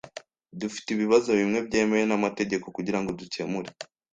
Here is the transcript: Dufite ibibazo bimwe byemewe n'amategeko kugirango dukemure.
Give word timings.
Dufite 0.59 0.87
ibibazo 0.91 1.29
bimwe 1.39 1.59
byemewe 1.67 2.05
n'amategeko 2.07 2.65
kugirango 2.75 3.09
dukemure. 3.19 3.69